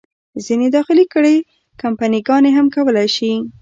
[0.45, 1.37] ځینې داخلي کړۍ،
[1.81, 3.31] کمپني ګانې هم کولای شي.